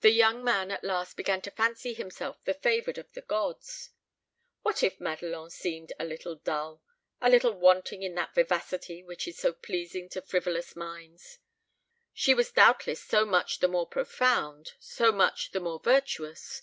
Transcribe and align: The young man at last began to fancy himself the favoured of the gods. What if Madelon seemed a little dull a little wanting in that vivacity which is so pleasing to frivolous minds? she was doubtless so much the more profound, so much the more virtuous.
The 0.00 0.10
young 0.10 0.42
man 0.42 0.72
at 0.72 0.82
last 0.82 1.16
began 1.16 1.40
to 1.42 1.50
fancy 1.52 1.94
himself 1.94 2.42
the 2.42 2.52
favoured 2.52 2.98
of 2.98 3.12
the 3.12 3.22
gods. 3.22 3.90
What 4.62 4.82
if 4.82 4.98
Madelon 4.98 5.50
seemed 5.50 5.92
a 6.00 6.04
little 6.04 6.34
dull 6.34 6.82
a 7.20 7.30
little 7.30 7.52
wanting 7.52 8.02
in 8.02 8.16
that 8.16 8.34
vivacity 8.34 9.04
which 9.04 9.28
is 9.28 9.38
so 9.38 9.52
pleasing 9.52 10.08
to 10.08 10.20
frivolous 10.22 10.74
minds? 10.74 11.38
she 12.12 12.34
was 12.34 12.50
doubtless 12.50 13.04
so 13.04 13.24
much 13.24 13.60
the 13.60 13.68
more 13.68 13.86
profound, 13.86 14.72
so 14.80 15.12
much 15.12 15.52
the 15.52 15.60
more 15.60 15.78
virtuous. 15.78 16.62